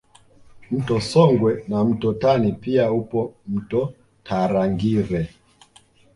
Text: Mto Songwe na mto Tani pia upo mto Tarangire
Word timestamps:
Mto 0.71 0.99
Songwe 1.01 1.65
na 1.67 1.83
mto 1.83 2.13
Tani 2.13 2.51
pia 2.51 2.91
upo 2.91 3.33
mto 3.47 3.93
Tarangire 4.23 5.29